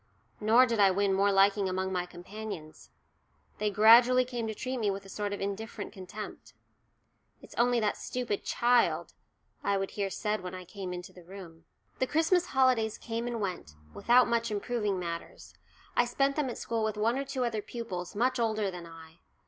[0.39, 2.89] Nor did I win more liking among my companions.
[3.59, 6.55] They gradually came to treat me with a sort of indifferent contempt.
[7.39, 9.13] "It's only that stupid child,"
[9.63, 11.65] I would hear said when I came into the room.
[11.99, 15.53] The Christmas holidays came and went, without much improving matters.
[15.95, 19.19] I spent them at school with one or two other pupils, much older than I.